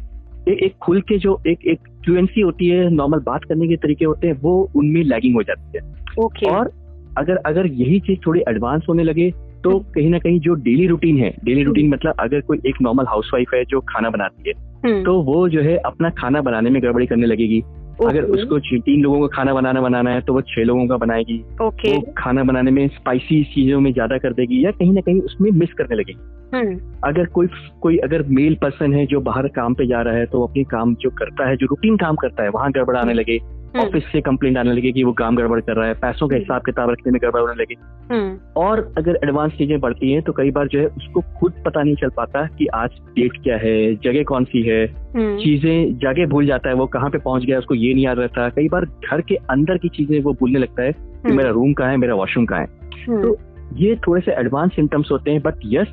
एक, 0.48 0.62
एक 0.62 0.76
खुल 0.82 1.00
के 1.00 1.18
जो 1.18 1.40
एक 1.46 1.66
एक 1.66 1.88
फ्लुएंसी 2.04 2.40
होती 2.40 2.68
है 2.68 2.88
नॉर्मल 2.90 3.18
बात 3.18 3.44
करने 3.44 3.68
के 3.68 3.76
तरीके 3.76 4.04
होते 4.04 4.26
हैं 4.26 4.38
वो 4.40 4.70
उनमें 4.76 5.02
लैगिंग 5.04 5.34
हो 5.34 5.42
जाती 5.42 5.78
है। 5.78 5.82
ओके 6.24 6.50
और 6.50 6.70
अगर 7.18 7.36
अगर 7.36 7.66
यही 7.66 8.00
चीज़ 8.00 8.18
थोड़ी 8.26 8.40
एडवांस 8.48 8.86
होने 8.88 9.04
लगे 9.04 9.30
तो 9.64 9.70
हम्म। 9.70 9.92
कहीं 9.92 10.10
ना 10.10 10.18
कहीं 10.18 10.40
जो 10.40 10.54
डेली 10.54 10.86
रूटीन 10.86 11.18
है 11.18 11.34
डेली 11.44 11.62
रूटीन 11.62 11.88
मतलब 11.90 12.14
अगर 12.20 12.40
कोई 12.40 12.58
एक 12.66 12.74
नॉर्मल 12.82 13.04
हाउसवाइफ 13.08 13.54
है 13.54 13.64
जो 13.64 13.80
खाना 13.80 14.10
बनाती 14.10 14.48
है 14.48 14.54
हम्म, 14.84 15.04
तो 15.04 15.22
वो 15.22 15.48
जो 15.48 15.60
है 15.60 15.76
अपना 15.76 16.10
खाना 16.10 16.40
बनाने 16.40 16.70
में 16.70 16.82
गड़बड़ी 16.82 17.06
करने 17.06 17.26
लगेगी। 17.26 17.62
Okay. 17.98 18.10
अगर 18.10 18.22
उसको 18.22 18.58
तीन 18.58 19.00
लोगों 19.02 19.20
का 19.20 19.36
खाना 19.36 19.54
बनाना 19.54 19.80
बनाना 19.80 20.10
है 20.10 20.20
तो 20.20 20.34
वो 20.34 20.40
छह 20.40 20.62
लोगों 20.62 20.86
का 20.86 20.96
बनाएगी। 20.96 21.38
ओके 21.62 21.96
वो 21.96 22.14
खाना 22.18 22.44
बनाने 22.44 22.70
में 22.70 22.88
स्पाइसी 22.88 23.42
चीज़ों 23.44 23.80
में 23.80 23.92
ज़्यादा 23.92 24.18
कर 24.18 24.32
देगी 24.32 24.64
या 24.64 24.70
कहीं 24.70 24.92
ना 24.92 25.00
कहीं 25.00 25.20
उसमें 25.20 25.50
मिस 25.50 25.72
करने 25.72 25.96
लगेगी। 25.96 26.18
हम्म, 26.18 26.37
अगर 26.54 27.26
कोई 27.26 27.46
कोई 27.80 27.96
अगर 27.96 28.22
मेल 28.28 28.54
पर्सन 28.54 28.94
है 28.94 29.06
जो 29.06 29.20
बाहर 29.20 29.48
काम 29.48 29.74
पे 29.74 29.86
जा 29.86 30.00
रहा 30.02 30.14
है 30.14 30.26
तो 30.26 30.38
वो 30.38 30.46
अपनी 30.46 30.64
काम 30.64 30.94
जो 30.94 31.10
करता 31.10 31.48
है 31.48 31.56
जो 31.56 31.66
रूटीन 31.66 31.96
काम 31.96 32.16
करता 32.16 32.42
है 32.42 32.48
वहाँ 32.48 32.70
गड़बड़ 32.72 32.96
आने 32.96 33.12
लगे 33.12 33.36
हम्म, 33.76 33.80
ऑफ़िस 33.80 34.04
से 34.12 34.20
कंप्लेंट 34.20 34.58
आने 34.58 34.72
लगे 34.72 34.92
कि 34.92 35.02
वो 35.04 35.12
काम 35.12 35.36
गड़बड़ 35.36 35.60
कर 35.60 35.76
रहा 35.76 35.86
है 35.86 35.94
पैसों 35.94 36.28
का 36.28 36.34
हम्म। 36.34 36.42
हिसाब 36.42 36.62
किताब 36.62 36.90
रखने 36.90 37.12
में 37.12 37.20
गड़बड़ 37.22 37.40
होने 37.40 37.54
लगे। 37.54 37.74
हम्म, 38.14 38.38
और 38.56 38.94
अगर 38.98 39.18
एडवांस 39.24 39.52
चीज़ें 39.52 39.80
बढ़ती 39.80 40.12
हैं 40.12 40.22
तो 40.22 40.32
कई 40.32 40.50
बार 40.50 40.66
जो 40.66 40.78
है 40.78 40.86
उसको 40.86 41.20
खुद 41.40 41.52
पता 41.66 41.82
नहीं 41.82 41.94
चल 41.94 42.08
पाता 42.08 42.46
कि 42.58 42.66
आज 42.66 42.90
डेट 42.90 43.32
क्या 43.42 43.56
है 43.56 43.94
जगह 43.94 44.22
कौन 44.22 44.44
सी 44.44 44.62
है 44.62 44.84
हम्म, 44.86 45.36
चीज़ें 45.38 45.98
जगह 45.98 46.26
भूल 46.26 46.46
जाता 46.46 46.68
है 46.68 46.74
वो 46.74 46.86
कहाँ 46.86 47.10
पे 47.10 47.18
पहुँच 47.18 47.44
गया 47.44 47.58
उसको 47.58 47.74
ये 47.74 47.94
नहीं 47.94 48.04
याद 48.04 48.18
रहता। 48.18 48.48
कई 48.48 48.68
बार 48.68 48.84
घर 48.84 49.20
के 49.20 49.34
अंदर 49.50 49.78
की 49.78 49.88
चीज़ें 49.88 50.20
वो 50.22 50.32
भूलने 50.32 50.58
लगता 50.58 50.82
है 50.82 50.92
कि 50.92 50.98
हम्म, 50.98 51.36
मेरा 51.36 51.50
रूम 51.50 51.72
कहाँ 51.72 51.90
है 51.90 51.96
मेरा 51.96 52.14
वॉशरूम 52.14 52.46
कहाँ 52.46 52.60
है। 52.60 52.66
हम्म, 53.08 53.22
तो 53.22 53.36
ये 53.76 53.96
थोड़े 53.96 54.22
से 54.22 54.32
एडवांस 54.32 54.72
सिम्टम्स 54.72 55.10
होते 55.10 55.30
हैं 55.30 55.42
but 55.42 55.54
yes 55.64 55.88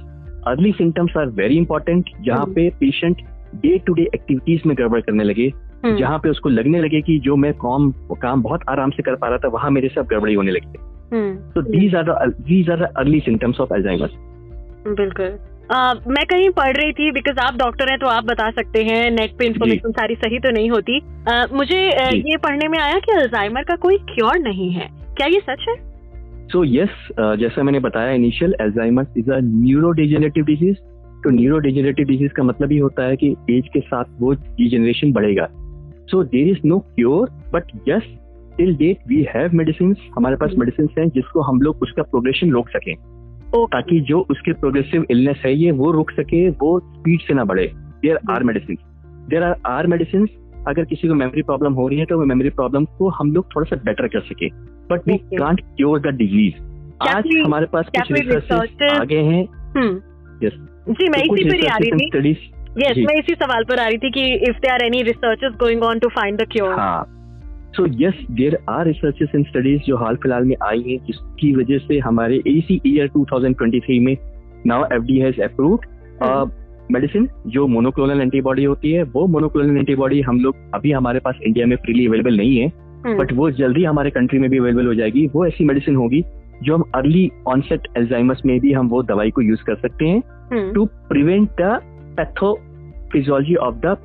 early 0.48 0.72
symptoms 0.72 1.18
are 1.18 1.26
very 1.26 1.58
important 1.58 2.10
जहाँ। 2.22 2.46
पे 2.46 2.70
patient 2.70 3.22
day 3.56 3.78
to 3.78 3.94
day 3.94 4.04
activities 4.04 4.62
में 4.66 4.78
गड़बड़ 4.78 5.02
करने 5.02 5.24
लगे 5.24 5.52
हम्म, 5.86 5.98
जहाँ 5.98 6.20
पे 6.20 6.30
उसको 6.30 6.50
लगने 6.50 6.80
लगे 6.80 7.02
कि 7.02 7.20
जो 7.20 7.36
मैं 7.36 7.54
काम 7.54 7.92
काम 8.22 8.42
बहुत 8.42 8.62
आराम 8.70 8.90
से 8.90 9.04
कर 9.04 9.16
पा 9.16 9.28
रहा 9.28 9.38
था 9.38 9.48
वहाँ 9.48 9.72
मेरे 9.72 9.88
से 9.88 10.00
अब 10.00 10.08
गड़बड़ी 10.08 10.34
होने 10.34 10.52
लगी। 10.52 10.78
हम्म, 11.16 11.36
तो 11.36 11.62
these 11.62 11.96
are 11.96 12.30
these 12.30 12.70
are 12.70 12.82
early 12.82 13.20
symptoms 13.20 13.60
of 13.60 13.74
Alzheimer's 13.74 14.12
बिल्कुल। 14.88 15.38
अ, 15.72 15.94
मैं 16.08 16.26
कहीं 16.26 16.50
पढ़ 16.50 16.76
रही 16.78 16.92
थी 16.92 17.12
बिकॉज़ 17.12 17.40
आप 17.40 17.56
डॉक्टर 17.56 17.90
हैं 17.90 18.00
तो 18.00 18.08
आप 18.08 18.24
बता 18.24 18.52
सकते 18.52 18.84
हैं 18.84 19.12
नेट 19.12 19.38
पे 19.38 19.46
इन्फॉर्मेशन 19.46 19.92
सारी 19.92 20.16
सही 20.16 20.40
तो 20.40 20.52
नहीं 20.52 20.70
होती। 20.70 21.00
अ, 21.00 21.46
मुझे 21.54 21.90
जी। 22.12 22.32
ये 22.32 22.38
पढ़ने 22.38 22.68
में 22.68 22.80
आया 22.80 23.00
कि 23.00 23.12
अल्जाइमर 23.12 23.64
का 23.64 23.76
कोई 23.76 23.98
क्योर 23.98 24.40
नहीं 24.40 24.72
है। 24.72 24.90
क्या 25.18 25.28
ये 25.28 25.40
सच 25.40 25.66
है? 25.70 25.85
सो 26.52 26.64
यस 26.66 27.08
जैसा 27.40 27.64
मैंने 27.64 27.80
बताया 27.80 28.12
initial 28.12 28.54
Alzheimer's 28.62 29.18
is 29.18 29.32
a 29.32 29.40
neurodegenerative 29.44 30.46
disease 30.46 30.76
तो 31.24 31.30
न्यूरोडिजेनरेटिव 31.30 32.08
डिज़ीज़ 32.08 32.32
का 32.32 32.44
मतलब 32.44 32.72
ही 32.72 32.78
होता 32.78 33.04
है 33.04 33.16
कि 33.16 33.30
एज 33.50 33.68
के 33.74 33.80
साथ 33.80 34.06
वो 34.20 34.34
डिजेनरेशन 34.34 35.12
बढ़ेगा. 35.14 35.48
So 36.12 36.24
there 36.26 36.48
is 36.48 36.60
no 36.66 36.78
cure 36.96 37.30
but 37.54 37.72
yes 37.90 38.04
till 38.58 38.76
date 38.78 38.98
we 39.08 39.22
have 39.30 39.56
medicine 39.56 39.96
हमारे 40.18 40.36
पास। 40.36 40.54
मेडिसिन 40.60 40.90
हैं 40.98 41.08
जिसको 41.10 41.42
हम 41.42 41.62
लोग 41.62 41.82
उसका 41.84 42.04
प्रोग्रेशन 42.04 42.52
रोक 42.52 42.70
सकें। 42.70 42.96
ताकि 43.56 44.00
जो 44.02 44.20
उसके 44.32 44.54
प्रोग्रेसिव 44.54 45.06
इलनेस 45.12 45.42
है 45.46 45.54
ये 45.56 45.72
वो 45.72 45.92
रुक 45.92 46.12
सके 46.12 46.48
वो 46.52 46.80
स्पीड 46.80 47.22
से 47.22 47.34
ना 47.34 47.44
बढ़े। 47.46 47.68
There 48.02 48.18
are. 48.30 48.44
Medicine 48.44 48.78
there 49.30 49.44
are 49.44 49.56
are 49.66 49.88
medicine 49.88 50.28
अगर 50.68 50.86
किसी 50.86 51.08
को 51.08 51.14
मेमोरी 51.14 51.42
प्रॉब्लम 51.42 51.74
हो 51.74 51.88
रही 51.88 52.00
है 52.00 52.06
तो 52.06 52.18
वो 52.20 52.26
मेमोरी 52.26 52.50
प्रॉब्लम 52.52 52.86
को 52.98 53.10
हम 53.10 53.32
लोग 53.32 53.46
थोड़ा 53.56 53.70
सा 53.70 53.82
बेटर 53.86 54.08
कर 54.08 54.20
सके। 54.22 54.50
But 54.92 55.08
we. 55.08 55.18
Can't 55.38 55.62
cure 55.62 56.00
the 56.00 56.16
disease 56.16 56.64
आज 57.10 57.28
हमारे 57.46 57.66
पास 57.66 57.86
कुछ 57.90 58.12
रिसर्चेस 58.12 58.92
आगे 58.92 59.18
हैं। 59.18 59.46
हम्म, 59.78 59.96
Yes. 60.44 60.54
जी 60.90 61.10
मैं 61.10 61.28
तो 61.28 61.36
इसी 61.36 61.50
पर 61.50 61.68
आ 61.68 61.78
रही 61.78 61.92
थी। 61.92 62.32
यस 62.80 62.98
मैं 62.98 63.20
इसी 63.20 63.34
सवाल 63.34 63.64
पर 63.64 63.80
आ 63.80 63.88
रही 63.88 63.98
थी 63.98 64.12
कि 64.12 64.34
if 64.50 64.58
they 64.58 64.68
are 64.68 64.84
any 64.86 65.02
researches 65.02 65.54
going 65.60 65.84
on 65.84 66.00
to 66.00 66.10
find 66.10 66.42
the 66.42 66.48
cure 66.52 66.74
हाँ। 66.74 67.06
So 67.76 67.86
yes 68.02 68.14
there 68.32 68.58
are 68.70 68.86
researches 68.86 69.30
in 69.36 69.44
studies 69.44 69.82
जो 69.82 69.98
हाल 69.98 70.16
फ़िलहाल 70.16 70.44
में 70.44 70.56
आई 70.64 70.82
हैं 70.82 70.98
जिसकी 71.06 71.56
वजह 71.56 71.78
से 71.78 72.00
हमारे 72.00 72.36
इसी 72.48 72.82
ईयर 72.88 73.08
2023 73.08 74.00
में 74.00 74.18
now 74.68 74.86
FDA 74.94 75.20
has 75.20 75.42
approved 75.42 75.86
medicine 76.92 77.30
जो 77.48 77.68
मोनोक्लोनल 77.68 78.22
एंटीबॉडी 78.22 78.64
होती 78.64 78.92
है 78.92 79.04
वो 79.04 79.28
मोनोक्लोनल 79.28 79.78
एंटीबॉडी 79.78 80.22
हम 80.22 80.40
लोग 80.40 80.56
अभी 80.74 80.92
हमारे 80.92 81.20
पास 81.20 81.36
इंडिया 81.44 81.66
में 81.66 81.76
फ्रीली 81.76 82.08
अवेलेबल 82.08 82.38
नहीं 82.38 82.58
है। 82.58 82.68
हम्म, 82.68 82.85
बट 83.08 83.34
वो 83.34 83.50
जल्दी 83.52 83.84
हमारे 83.84 84.10
कंट्री 84.10 84.40
में 84.40 84.50
भी 84.50 84.58
अवेलेबल 84.58 84.88
हो 84.88 84.94
जाएगी। 84.96 85.26
वो 85.28 85.46
ऐसी 85.46 85.66
मेडिसिन 85.66 85.96
होगी 85.96 86.24
जो 86.64 86.76
हम 86.76 86.84
अर्ली 86.96 87.30
ऑनसेट 87.48 87.88
एल्जाइमस 87.98 88.42
में 88.46 88.60
भी 88.60 88.72
हम 88.74 88.88
वो 88.88 89.04
दवाई 89.04 89.32
को 89.32 89.42
यूज़ 89.42 89.64
कर 89.64 89.76
सकते 89.76 90.06
हैं 90.06 90.72
to 90.74 90.86
prevent 90.86 91.50
the 91.52 91.80
pathophysiology 92.18 93.56
of 93.56 93.76
the 93.76 93.98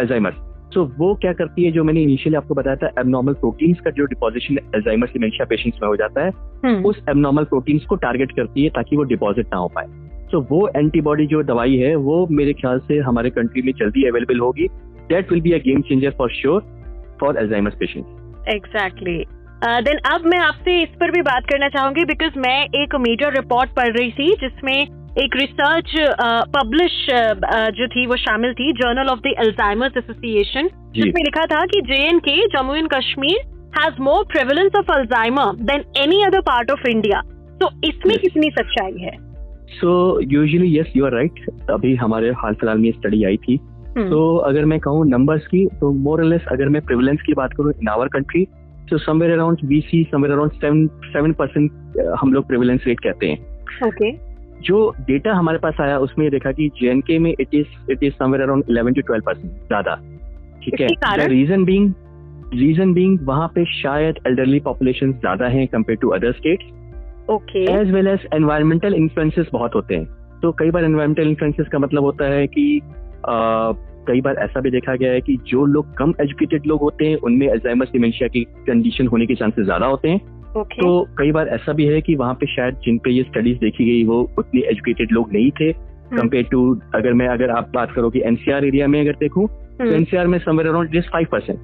Alzheimer's 0.00 0.36
so 0.74 0.84
वो 0.98 1.14
क्या 1.14 1.32
करती 1.32 1.64
है 1.64 1.70
जो 1.72 1.84
मैंने 1.84 2.02
इनिशियली 2.02 2.36
आपको 2.36 2.54
बताया 2.54 2.76
था 2.76 2.88
एबनॉर्मल 3.00 3.32
प्रोटीन्स 3.32 3.80
का 3.80 3.90
जो 3.90 4.04
डिपोजिशन 4.04 4.58
एल्जाइमर 4.74 5.06
डिमेंशिया 5.06 5.46
पेशेंट्स 5.46 5.78
में 5.82 5.88
हो 5.88 5.96
जाता 5.96 6.24
है 6.24 6.30
हम्म, 6.64 6.84
उस 6.84 7.02
एबनॉर्मल 7.10 7.44
प्रोटीन्स 7.44 7.84
को 7.84 7.96
टारगेट 7.96 8.32
करती 8.32 8.64
है 8.64 8.70
ताकि 8.70 8.96
वो 8.96 9.02
डिपॉजिट 9.02 9.46
ना 9.46 9.56
हो 9.56 9.68
पाए। 9.74 9.86
सो 10.30 10.40
वो 10.50 10.68
एंटीबॉडी 10.76 11.26
जो 11.26 11.42
दवाई 11.42 11.76
है 11.76 11.94
वो 11.96 12.26
मेरे 12.30 12.52
ख्याल 12.52 12.78
से 12.78 12.98
हमारे 12.98 13.30
कंट्री 13.30 13.62
में 13.62 13.72
जल्दी 13.78 14.04
अवेलेबल 14.08 14.38
होगी। 14.38 14.68
That 15.08 15.32
will 15.32 15.40
be 15.40 15.52
a 15.52 15.58
game 15.58 15.80
changer 15.80 16.10
for 16.18 16.30
sure 16.32 16.62
for 17.22 17.38
Alzheimer's 17.38 17.74
patient 17.80 18.48
exactly 18.48 19.18
then 19.64 19.98
अब 20.12 20.24
मैं 20.26 20.38
आपसे 20.38 20.80
इस 20.82 20.88
पर 21.00 21.10
भी 21.10 21.22
बात 21.22 21.44
करना 21.50 21.68
चाहूँगी 21.68 22.04
बिकॉज़ 22.04 22.38
मैं 22.38 22.58
एक 22.82 22.94
मीडिया 23.00 23.28
रिपोर्ट 23.28 23.70
पढ़ 23.70 23.96
रही 23.98 24.10
थी 24.12 24.32
जिसमें 24.40 24.76
एक 25.18 25.36
रिसर्च 25.36 25.90
पब्लिश 26.56 26.92
uh, 27.10 27.32
uh, 27.46 27.70
जो 27.70 27.86
थी 27.86 28.06
वो 28.06 28.16
शामिल 28.16 28.52
थी 28.52 28.72
journal 28.72 29.08
of 29.08 29.18
the 29.18 29.34
Alzheimer's 29.38 29.96
association 29.96 30.68
जिसमें 30.94 31.22
लिखा 31.24 31.44
था 31.46 31.64
कि 31.66 31.80
J 31.80 31.98
and 32.08 32.20
K 32.20 32.36
Jammu 32.48 32.74
and 32.74 32.88
Kashmir 32.94 33.40
has 33.78 34.00
more 34.02 34.24
prevalence 34.24 34.78
of 34.78 34.92
Alzheimer 34.92 35.54
than 35.70 35.84
any 36.02 36.22
other 36.26 36.40
part 36.40 36.70
of 36.70 36.88
India 36.88 37.20
तो 37.62 37.68
इसमें 37.84 38.14
Yes. 38.14 38.22
कितनी 38.22 38.50
सच्चाई 38.50 39.02
है? 39.02 39.16
So 39.72 39.92
usually 40.32 40.78
yes 40.78 40.92
you 40.96 41.04
are 41.06 41.12
right 41.12 41.44
अभी 41.70 41.94
हमारे 41.94 42.30
हाल 42.30 42.54
फ़िलहाल 42.54 42.78
में 42.78 42.90
स्टडी 42.90 43.24
आई 43.24 43.36
थी। 43.36 43.58
तो 43.98 44.36
अगर 44.38 44.64
मैं 44.64 44.78
कहूँ 44.80 45.06
नंबर्स 45.06 45.46
की 45.46 45.66
तो 45.80 45.92
मोर 45.92 46.24
लेस 46.24 46.44
अगर 46.52 46.68
मैं 46.68 46.82
प्रिवलेंस 46.82 47.22
की 47.22 47.34
बात 47.34 47.52
करूँ 47.52 47.72
इन 47.72 47.88
आवर 47.88 48.08
कंट्री 48.08 48.44
तो 48.90 48.98
somewhere 48.98 49.32
around 49.32 49.58
we 49.64 49.80
see 49.80 50.02
somewhere 50.12 50.32
around 50.34 50.52
seven 50.52 50.86
seven 51.06 51.32
percent 51.32 51.98
हम 52.20 52.32
लोग 52.32 52.46
प्रिवलेंस 52.46 52.84
रेट 52.86 53.00
कहते 53.00 53.26
हैं। 53.26 53.86
ओके 53.86 54.10
जो 54.60 54.88
डेटा 55.00 55.32
हमारे 55.34 55.58
पास 55.58 55.80
आया 55.80 55.98
उसमें 55.98 56.30
देखा 56.30 56.52
कि 56.52 56.68
जे 56.80 57.18
में 57.18 57.30
it 57.30 57.54
is 57.54 57.92
it 57.92 58.02
is 58.02 58.12
somewhere 58.14 58.42
around 58.42 58.64
eleven 58.70 58.92
to 58.92 59.00
twelve 59.00 59.24
percent 59.26 59.52
ज़्यादा। 59.68 59.94
ठीक 60.64 60.80
है? 60.80 61.26
रीजन 61.28 61.64
बींग 61.64 61.92
रीजन 62.54 62.92
बींग 62.94 63.18
वहाँ 63.22 63.48
पे 63.48 63.64
शायद 63.72 64.18
एल्डरली 64.26 64.60
पॉपुलेशन 64.60 65.12
ज़्यादा 65.12 65.46
है 65.48 65.66
compare 65.66 65.98
to 66.02 66.08
other 66.08 66.32
state 66.32 66.62
okay 67.30 67.62
as 67.72 67.90
well 67.92 68.06
as 68.06 68.26
environmental 68.34 68.94
influences 68.94 69.46
बहुत 69.52 69.74
होते 69.74 69.94
हैं। 69.94 70.06
तो 70.42 70.52
कई 70.52 70.70
बार 70.70 70.84
एनवायरमेंटल 70.84 71.28
इन्फ्लुएंसेस 71.28 71.68
का 71.72 71.78
मतलब 71.78 72.02
होता 72.02 72.24
है 72.24 72.46
कि 72.46 72.80
कई 74.06 74.20
बार 74.20 74.36
ऐसा 74.36 74.60
भी 74.60 74.70
देखा 74.70 74.94
गया 74.96 75.12
है 75.12 75.20
कि 75.20 75.36
जो 75.46 75.64
लोग 75.66 75.94
कम 75.96 76.14
एजुकेटेड 76.20 76.66
लोग 76.66 76.80
होते 76.80 77.06
हैं 77.06 77.16
उनमें 77.16 77.48
अल्जाइमर्स 77.48 77.90
डिमेंशिया 77.92 78.28
की 78.28 78.44
कंडीशन 78.66 79.06
होने 79.06 79.26
के 79.26 79.34
चांसेस 79.34 79.64
ज़्यादा 79.64 79.86
होते 79.86 80.08
हैं। 80.08 80.20
ओके। 80.60 80.80
तो 80.80 81.02
कई 81.18 81.32
बार 81.32 81.48
ऐसा 81.48 81.72
भी 81.72 81.84
है 81.86 82.00
कि 82.00 82.14
वहाँ 82.14 82.34
पे 82.34 82.46
शायद 82.46 82.74
जिन 82.84 82.98
पे 82.98 83.10
ये 83.10 83.22
स्टडीज़ 83.22 83.58
देखी 83.58 83.84
गई 83.84 84.04
वो 84.04 84.20
उतने 84.38 84.60
एजुकेटेड 84.70 85.12
लोग 85.12 85.32
नहीं 85.32 85.50
थे। 85.50 85.72
कंपेयर 86.12 86.44
टू 86.44 86.80
अगर 86.94 87.12
मैं 87.12 87.28
अगर 87.28 87.50
आप 87.50 87.70
बात 87.74 87.92
करो 87.92 88.10
कि 88.10 88.22
एनसीआर 88.26 88.64
एरिया 88.64 88.86
में 88.86 89.00
अगर 89.00 89.12
देखूँ 89.12 89.46
तो 89.48 89.84
हम्म, 89.84 89.94
एनसीआर 89.94 90.26
में 90.26 90.38
somewhere 90.38 90.68
around 90.68 90.92
just 90.92 91.12
five 91.12 91.26
percent 91.32 91.58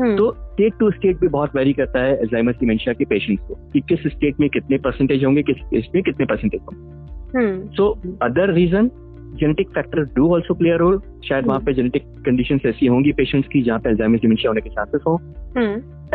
hmm, 0.00 0.16
तो 0.16 0.30
स्टेट 0.32 0.72
टू 0.80 0.90
स्टेट 0.90 1.20
भी 1.20 1.28
बहुत 1.28 1.56
वेरी 1.56 1.72
करता 1.72 2.00
है 2.00 2.16
अल्जाइमर्स 2.16 2.56
डिमेंशिया 2.60 2.94
के 2.94 3.04
पेशेंट्स 3.04 3.44
को 3.48 3.54
कि 3.72 3.80
किस 3.88 4.06
स्टेट 4.12 4.40
में 4.40 4.48
कितने 4.50 4.78
परसेंटेज 4.78 5.24
होंगे 5.24 5.42
किस 5.42 5.56
स्टेट 5.56 5.94
में 5.94 6.02
कितने 6.02 6.26
परसेंटेज 6.26 6.60
होंगे। 6.62 7.38
हम्म, 7.38 7.68
so 7.68 7.90
other 8.22 8.52
reason 8.54 8.90
genetic 9.32 9.68
factor 9.68 10.02
do 10.16 10.28
also 10.34 10.54
play 10.54 10.76
role 10.76 11.00
शायद 11.24 11.46
वहाँ 11.46 11.60
पे 11.60 11.72
जेनेटिक 11.74 12.02
कंडीशन 12.26 12.60
ऐसी 12.66 12.86
होंगी 12.86 13.12
पेशेंट्स 13.12 13.48
की 13.48 13.62
जहाँ 13.62 13.78
पे 13.78 13.88
अल्जाइमर्स 13.88 14.22
डिमेंशिया 14.22 14.50
होने 14.50 14.60
के 14.60 14.70
चांसेस 14.70 15.02
हो। 15.06 15.16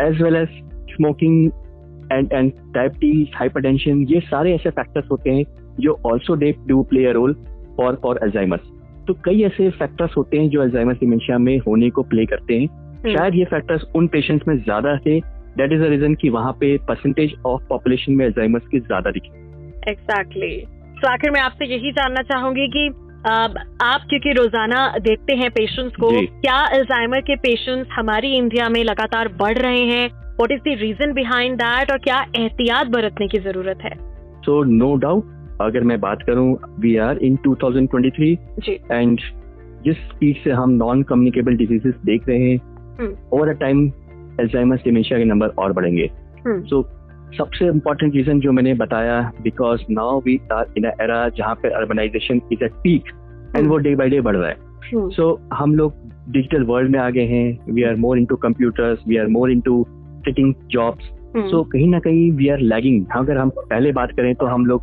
As 0.00 0.22
well 0.22 0.36
as 0.36 0.48
smoking 0.94 1.50
and 2.12 2.32
and 2.32 2.52
diabetes 2.74 3.36
hypertension 3.36 4.02
ये 4.10 4.20
सारे 4.20 4.54
ऐसे 4.54 4.70
फैक्टर्स 4.70 5.10
होते 5.10 5.30
हैं 5.30 5.44
जो 5.80 5.98
also 6.06 6.34
they 6.34 6.54
do 6.68 6.82
play 6.82 7.04
a 7.06 7.12
role 7.12 7.34
for 7.76 7.98
for 8.02 8.18
Alzheimer's 8.22 8.70
तो 9.08 9.14
कई 9.24 9.42
ऐसे 9.42 9.70
फैक्टर्स 9.72 10.16
होते 10.16 10.38
हैं 10.38 10.48
जो 10.50 10.62
अल्जाइमर्स 10.62 10.98
डिमेंशिया 11.00 11.38
में 11.38 11.58
होने 11.58 11.90
को 11.90 12.02
प्ले 12.04 12.24
करते 12.26 12.54
हैं। 12.54 12.66
हम्म, 12.66 13.16
शायद 13.16 13.34
ये 13.34 13.44
फैक्टर्स 13.44 13.84
उन 13.96 14.06
पेशेंट्स 14.06 14.48
में 14.48 14.56
ज़्यादा 14.56 14.96
थे। 14.96 15.18
दैट 15.58 15.72
इज़ 15.72 15.82
अ 15.82 15.88
रीजन 15.88 16.14
कि 16.14 16.28
वहाँ 16.28 16.52
पे 16.52 16.76
परसेंटेज 16.78 17.34
ऑफ़ 17.46 17.62
पॉपुलेशन 17.68 18.12
में 18.12 18.24
अल्जाइमर्स 18.26 18.66
की 18.66 18.80
ज़्यादा 18.80 19.10
दिखी। 19.10 19.30
एग्जैक्टली 19.90 20.56
तो 20.96 21.08
आखिर 21.08 21.30
मैं 21.30 21.40
आपसे 21.40 21.66
यही 21.66 21.92
जानना 21.92 22.22
चाहूँगी 22.24 22.66
कि 22.68 22.88
आप 23.26 24.00
क्योंकि 24.08 24.32
रोज़ाना 24.32 24.98
देखते 24.98 25.34
हैं 25.34 25.50
पेशेंट्स 25.50 25.96
को 25.96 26.26
क्या 26.40 26.54
अल्जाइमर 26.54 27.20
के 27.20 27.36
पेशेंट्स 27.36 27.90
हमारी 27.92 28.36
इंडिया 28.36 28.68
में 28.68 28.84
लगातार 28.84 29.28
बढ़ 29.28 29.58
रहे 29.58 29.80
हैं? 29.80 30.10
What 30.40 30.52
is 30.52 30.60
the 30.60 30.62
reason 30.66 31.12
behind 31.12 31.56
that 31.56 31.90
और 31.90 31.98
क्या 31.98 32.26
एहतियात 32.36 32.86
बरतने 32.86 33.28
की 33.28 33.38
ज़रूरत 33.38 33.78
है? 33.82 33.90
सो 34.38 34.64
नो 34.64 34.96
डाउट 34.96 35.24
अगर 35.60 35.80
मैं 35.80 36.00
बात 36.00 36.22
करूँ 36.22 36.58
वी 36.80 36.96
आर 36.96 37.18
इन 37.18 37.36
2023 37.36 38.36
जी। 38.58 38.80
एंड 38.92 39.18
जिस 39.84 39.96
स्पीड 39.96 40.36
से 40.36 40.50
हम 40.50 40.70
नॉन 40.70 41.02
कम्युनिकेबल 41.02 41.56
डिजीजेस 41.56 41.94
देख 42.04 42.28
रहे 42.28 42.38
हैं। 42.38 42.58
Over 43.32 43.48
a 43.48 43.52
time 43.52 43.92
Alzheimer's 44.40 44.84
dementia 44.84 45.18
के 45.18 45.24
नंबर 45.24 45.48
और 45.48 45.72
बढ़ेंगे। 45.72 46.10
हम्म। 46.46 46.62
सो 46.62 46.82
सबसे 47.36 47.66
इम्पोर्टेंट 47.66 48.14
रीजन 48.14 48.40
जो 48.40 48.52
मैंने 48.52 48.74
बताया 48.74 49.20
because 49.42 49.80
now 49.90 50.20
we 50.26 50.38
are 50.52 50.72
in 50.78 50.84
era 50.86 51.28
जहाँ 51.28 51.54
पे 51.62 51.68
urbanisation 51.76 52.40
is 52.52 52.64
at 52.64 52.72
peak 52.82 53.12
and 53.56 53.68
वो 53.68 53.76
डे 53.78 53.94
बाई 53.96 54.10
डे 54.10 54.20
बढ़ 54.20 54.36
रहा 54.36 54.48
है। 54.48 54.56
सो 55.10 55.28
हम 55.54 55.74
लोग 55.74 55.94
डिजिटल 56.28 56.62
वर्ल्ड 56.64 56.90
में 56.90 56.98
आ 56.98 57.08
गए 57.10 57.26
हैं 57.26 57.72
we 57.74 57.82
are 57.82 57.96
more 57.96 58.18
into 58.18 58.36
computers 58.36 58.98
we 59.08 59.16
are 59.16 59.26
more 59.36 59.50
into 59.50 59.84
sitting 60.24 60.54
jobs 60.70 61.10
so 61.50 61.62
कहीं 61.72 61.88
ना 61.88 61.98
कहीं 62.00 62.30
वी 62.32 62.48
आर 62.48 62.58
लैगिंग 62.60 63.04
अगर 63.16 63.38
हम 63.38 63.50
पहले 63.58 63.92
बात 63.92 64.12
करें 64.16 64.34
तो 64.34 64.46
हम 64.46 64.66
लोग 64.66 64.82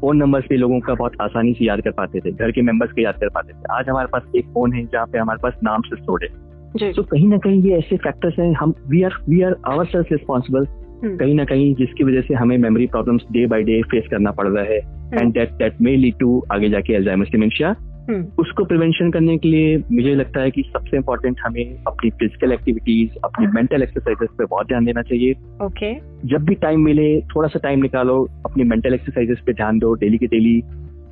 फ़ोन 0.00 0.16
नंबर्स 0.16 0.44
पे 0.48 0.56
लोगों 0.56 0.80
का 0.80 0.94
बहुत 0.94 1.12
आसानी 1.22 1.52
से 1.54 1.64
याद 1.64 1.80
कर 1.80 1.90
पाते 1.98 2.20
थे 2.20 2.30
घर 2.32 2.50
के 2.52 2.62
मेंबर्स 2.62 2.92
के 2.92 3.02
याद 3.02 3.14
कर 3.14 3.28
पाते 3.34 3.52
थे। 3.52 3.72
आज 3.72 3.88
हमारे 3.88 4.08
पास 4.12 4.22
एक 4.36 4.46
फ़ोन 4.54 4.72
है 4.72 4.84
जहाँ 4.84 5.06
पे 5.06 5.18
हमारे 5.18 5.38
पास 5.42 5.58
नाम 5.64 5.82
से 5.82 5.96
स्टोर्ड 5.96 6.24
है। 6.24 6.92
तो 6.92 7.02
कहीं 7.02 7.28
ना 7.28 7.36
कहीं 7.38 7.62
ये 7.62 7.76
ऐसे 7.78 7.96
फैक्टर्स 7.96 8.38
हैं 8.38 8.52
हम 8.54 8.74
we 8.88 9.02
are 9.02 9.14
we 9.28 9.40
are 9.42 9.56
our 9.66 9.84
self 9.86 10.12
responsible 10.12 10.66
कहीं 11.04 11.34
ना 11.34 11.44
कहीं 11.44 11.74
जिसकी 11.74 12.04
वजह 12.04 12.20
से 12.20 12.34
हमें 12.34 12.58
memory 12.58 12.86
problems 12.86 13.22
day 13.32 13.46
by 13.46 13.62
day 13.62 13.82
face 13.82 14.04
करना 14.10 14.30
पड़ 14.30 14.48
रहा 14.48 14.64
है 14.64 14.78
and 15.14 15.32
that 15.32 15.50
that 15.50 15.80
may 15.80 15.96
lead 15.96 16.14
to 16.20 16.44
आगे 16.52 16.68
जाके 16.68 16.98
डिमेंशिया 17.24 17.76
हम्म, 18.10 18.26
उसको 18.38 18.64
प्रिवेंशन 18.64 19.10
करने 19.10 19.38
के 19.38 19.48
लिए 19.48 19.76
मुझे 19.92 20.14
लगता 20.14 20.40
है 20.40 20.50
कि 20.50 20.62
सबसे 20.62 20.96
इम्पोर्टेंट 20.96 21.36
हमें 21.44 21.76
अपनी 21.86 22.10
फ़िज़िकल 22.10 22.52
एक्टिविटीज़ 22.52 23.10
अपनी 23.24 23.46
मेंटल 23.46 23.82
एक्सरसाइजेस 23.82 24.28
पे 24.38 24.44
बहुत 24.44 24.66
ध्यान 24.66 24.84
देना 24.84 25.02
चाहिए। 25.02 25.32
ओके 25.62 25.94
जब 26.28 26.44
भी 26.44 26.54
टाइम 26.54 26.80
मिले 26.80 27.20
थोड़ा 27.20 27.48
सा 27.48 27.58
टाइम 27.58 27.82
निकालो 27.82 28.28
अपनी 28.46 28.64
मेंटल 28.64 28.94
एक्सरसाइजेस 28.94 29.38
पे 29.46 29.52
ध्यान 29.52 29.78
दो 29.78 29.94
डेली 29.94 30.18
के 30.18 30.26
डेली 30.26 30.62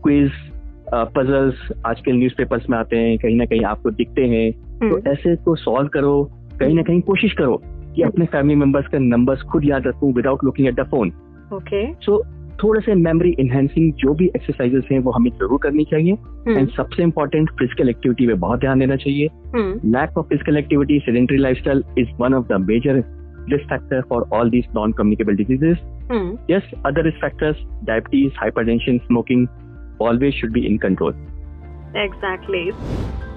क्विज 0.03 0.31
पजल्स 0.95 1.55
आजकल 1.87 2.13
न्यूज़पेपर्स 2.13 2.71
में 2.71 2.79
आते 2.79 2.97
हैं 2.97 3.19
कहीं 3.19 3.37
ना 3.37 3.45
कहीं 3.45 3.65
आपको 3.65 3.91
दिखते 3.91 4.23
हैं। 4.23 4.51
हम्म, 4.51 5.01
तो 5.01 5.11
ऐसे 5.11 5.37
को 5.37 5.55
सॉल्व 5.55 5.89
करो 5.89 6.31
कहीं 6.61 6.75
ना 6.75 6.83
कहीं 6.83 7.01
कोशिश 7.01 7.33
करो। 7.33 7.63
कि 7.95 8.03
अपने 8.03 8.27
फैमिली 8.27 8.55
मेंबर्स 8.55 8.87
का 8.87 8.99
नंबर्स 8.99 9.43
खुद 9.53 9.65
याद 9.65 9.87
रखूँ 9.87 10.13
without 10.15 10.45
looking 10.45 10.69
at 10.69 10.75
the 10.75 10.87
phone 10.91 11.13
okay 11.55 11.93
so 11.95 12.23
थोड़े 12.63 12.81
से 12.81 12.95
मेमोरी 12.95 13.31
इन्हेंसिंग 13.41 13.93
जो 13.99 14.13
भी 14.15 14.27
एक्सरसाइजेस 14.27 14.85
हैं 14.93 14.99
वो 14.99 15.11
हमें 15.11 15.31
ज़रूर 15.31 15.59
करनी 15.63 15.85
चाहिए। 15.85 16.13
हम्म। 16.13 16.59
एंड 16.59 16.69
सबसे 16.71 17.03
इम्पोर्टेंट 17.03 17.51
फ़िज़िकल 17.51 17.89
एक्टिविटी 17.89 18.27
पे 18.27 18.35
बहुत 18.35 18.61
ध्यान 18.61 18.79
देना 18.79 18.97
चाहिए। 18.97 19.29
Lack 19.57 20.19
of 20.19 20.27
physical 20.27 20.57
activity 20.57 20.99
sedentary 20.99 21.39
lifestyle 21.59 21.83
is 21.99 22.09
one 22.21 22.35
of 22.35 22.47
the 22.47 22.61
major 22.61 23.03
risk 23.51 23.69
factor 23.69 24.03
for 24.09 24.29
all 24.33 24.51
these 24.51 24.67
non 24.77 24.93
communicable 24.93 25.37
diseases 25.37 25.79
yes 26.51 26.71
other 26.87 27.05
risk 27.05 27.21
factors 27.21 27.65
diabetes 27.85 28.33
hyper 28.39 28.79
smoking 28.79 29.47
always 30.03 30.35
should 30.35 30.53
be 30.53 30.67
in 30.67 30.79
control 30.79 31.13
exactly 31.97 32.71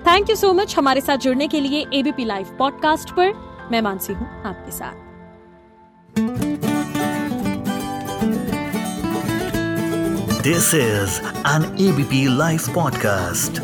thank 0.08 0.30
you 0.30 0.36
so 0.36 0.54
much 0.54 0.76
हमारे 0.78 1.02
साथ 1.02 1.18
जुड़ने 1.18 1.48
के 1.48 1.62
लिए 1.62 1.86
ABP 1.94 2.26
live 2.26 2.56
podcast 2.60 3.12
पर। 3.12 3.34
मैं 3.72 3.82
मानसी 3.82 4.14
हूँ 4.14 4.28
आपके 4.46 4.72
साथ। 4.72 5.04
This 10.44 10.74
is 10.74 11.20
an 11.48 11.64
ABP 11.80 12.26
live 12.38 12.62
podcast 12.76 13.62